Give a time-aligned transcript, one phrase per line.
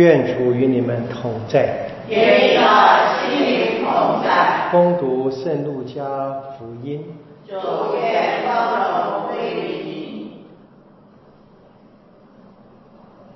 [0.00, 4.70] 愿主与你们同在，也与心灵同在。
[4.72, 7.04] 恭读圣路加福音。
[7.46, 7.54] 主
[7.94, 10.46] 愿光荣归于你。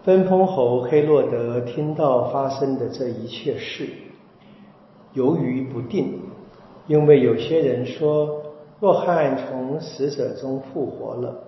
[0.05, 3.87] 分封侯黑洛德听到发生的这一切事，
[5.13, 6.19] 犹豫不定，
[6.87, 8.43] 因为有些人说
[8.81, 11.45] 若翰从死者中复活了，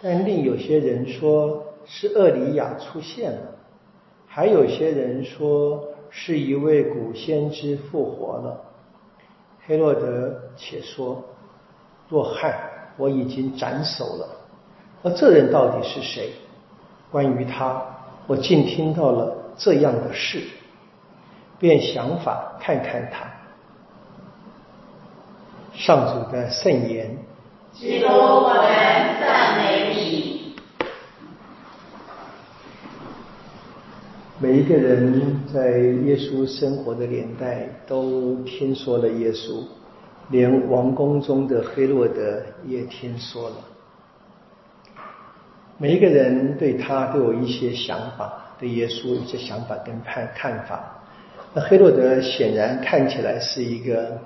[0.00, 3.55] 但另有些人说是厄里亚出现了。
[4.36, 8.60] 还有些人说是一位古先知复活了。
[9.66, 11.24] 黑洛德且说
[12.10, 12.54] ：“若翰
[12.98, 14.28] 我已经斩首了，
[15.02, 16.32] 而这人到底是谁？
[17.10, 17.82] 关于他，
[18.26, 20.42] 我竟听到了这样的事，
[21.58, 23.24] 便想法看看他。”
[25.72, 27.16] 上主的圣言。
[27.72, 28.66] 基督，我们
[29.18, 30.36] 赞美你。
[34.38, 35.22] 每一一个人
[35.54, 39.62] 在耶稣生活的年代都听说了耶稣，
[40.28, 43.56] 连王宫中的黑洛德也听说了。
[45.78, 51.00] 每一个人对他都有一些想法，对耶稣一些想法跟看看法。
[51.54, 54.18] 那黑洛德显然看起来是一个，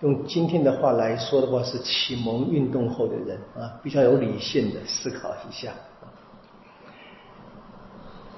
[0.00, 5.72] 用今天的话来说的话是启蒙运动后的人啊，比较有理性的思考一下。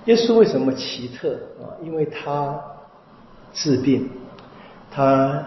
[0.06, 1.76] 耶稣为什么奇特啊？
[1.82, 2.58] 因为他
[3.52, 4.08] 治病，
[4.90, 5.46] 他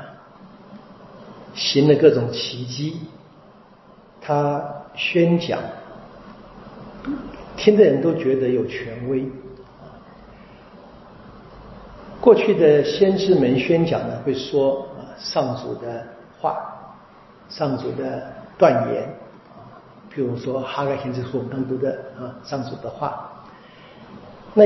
[1.56, 3.00] 行了各种奇迹，
[4.22, 5.60] 他宣讲，
[7.58, 9.28] 听的人都觉得有权威。
[12.20, 16.06] 过去的先知们宣讲呢，会说啊上主的
[16.40, 16.56] 话，
[17.50, 19.04] 上主的断言
[19.56, 19.74] 啊，
[20.14, 23.31] 譬如说哈该先知所当读的啊上主的话。
[24.54, 24.66] 那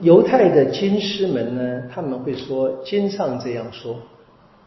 [0.00, 1.82] 犹太的经师们呢？
[1.92, 3.94] 他们会说经上这样说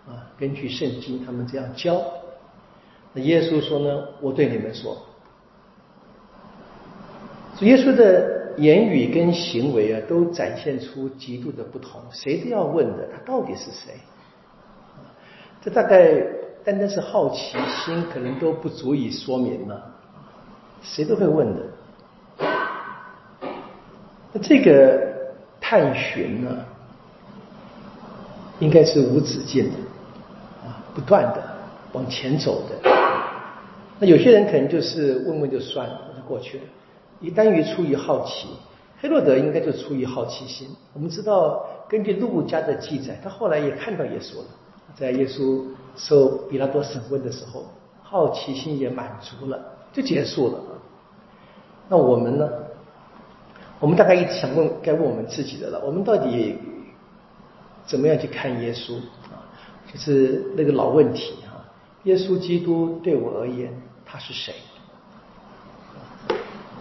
[0.07, 2.01] 啊，根据圣经他们这样教。
[3.13, 4.03] 那耶稣说呢？
[4.21, 4.97] 我对你们说，
[7.61, 12.01] 耶稣的言语跟行为啊，都展现出极度的不同。
[12.11, 13.93] 谁都要问的，他到底是谁？
[15.61, 16.21] 这大概
[16.63, 19.95] 单单是好奇心，可能都不足以说明了。
[20.81, 21.61] 谁都会问的。
[24.31, 25.01] 那这个
[25.59, 26.55] 探寻呢，
[28.59, 29.77] 应该是无止境的
[30.63, 31.43] 啊，不断的
[31.93, 32.91] 往前走的。
[33.99, 36.63] 那有些人可能就是问问就算了，就过去了。
[37.19, 38.47] 一旦于出于好奇，
[39.01, 40.69] 黑洛德应该就出于好奇心。
[40.93, 44.45] 我们知道，根据路加的记载，他后来也看到耶稣了，
[44.95, 45.63] 在耶稣
[45.95, 47.65] 受比拉多审问的时候，
[48.03, 49.59] 好奇心也满足了，
[49.91, 50.59] 就结束了。
[51.89, 52.47] 那我们呢？
[53.79, 55.81] 我们大概一直想问，该问我们自己的了。
[55.85, 56.57] 我们到底
[57.85, 58.97] 怎么样去看耶稣
[59.31, 59.47] 啊？
[59.91, 61.63] 就是那个老问题啊。
[62.03, 63.73] 耶稣基督对我而言，
[64.05, 64.53] 他是谁？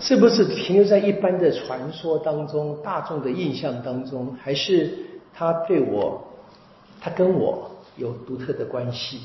[0.00, 4.96] 是不是停留在一般的传说当中、大众的印象当中，还是
[5.34, 6.22] 他对我，
[7.00, 9.22] 他跟我有独特的关系？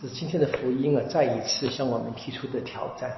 [0.00, 3.10] 这是今天的福音啊，再一次向我们提出的挑战。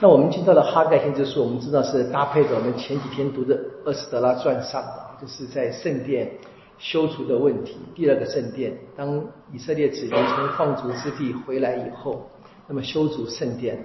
[0.00, 6.30] 那我们听到的哈盖先知书，我们知道是搭配着我们前几天读的《厄斯德拉传》上的，就是在圣殿
[6.78, 7.78] 修筑的问题。
[7.96, 9.20] 第二个圣殿，当
[9.52, 12.30] 以色列子民从放逐之地回来以后，
[12.68, 13.82] 那么修筑圣殿。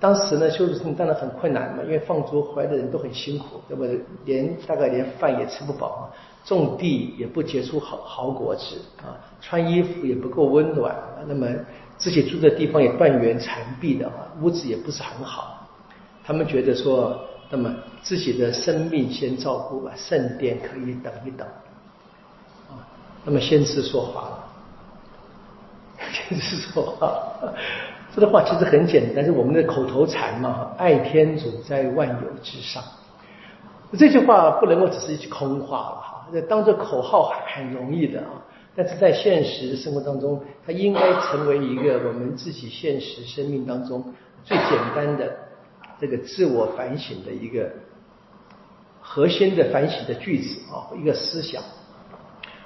[0.00, 3.86] 当时呢，修筑圣殿当然很困难嘛，因为放逐回来的人都很辛苦，那么
[4.24, 6.10] 连大概连饭也吃不饱，
[6.42, 10.96] 种地也不结出好好果子啊，穿衣服也不够温暖，
[11.28, 11.46] 那么。
[11.98, 15.66] 自己住的地方也断垣残壁的啊，屋子也不是很好。
[16.24, 17.18] 他们觉得说，
[17.50, 21.46] 那么自己的生命先照顾吧，圣殿可以等一等。
[22.68, 22.82] 啊，
[23.24, 24.44] 那么先知说话了，
[26.12, 27.08] 先知说话，
[28.14, 32.82] 这个话其实很简单，是我们的口头禅嘛，爱天主在万有之上。
[33.96, 38.42] 这句话不能够只是一句空话了哈，当做口号很容易的啊。
[38.78, 44.12] 但是在现实生活当中，它应该成为一个我们自己现实生命当中
[44.44, 45.34] 最简单的
[45.98, 47.70] 这个自我反省的一个
[49.00, 51.62] 核心的反省的句子啊，一个思想。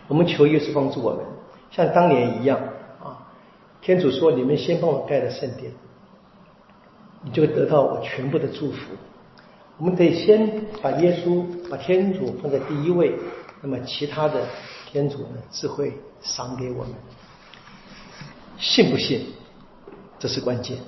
[0.09, 1.25] 我们求耶稣帮助我们，
[1.71, 2.59] 像当年一样
[3.01, 3.31] 啊，
[3.81, 5.71] 天主说：“你们先帮我盖了圣殿，
[7.23, 8.95] 你就得到我全部的祝福。”
[9.79, 13.15] 我们得先把耶稣、把天主放在第一位，
[13.63, 14.45] 那么其他的。
[14.91, 16.93] 天主呢智慧赏给我们，
[18.59, 19.27] 信不信？
[20.19, 20.79] 这是关键。